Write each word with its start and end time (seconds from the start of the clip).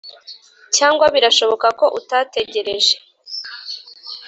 cyangwa 0.75 1.05
birashoboka 1.13 1.67
ko 1.79 1.85
utategereje: 1.99 2.95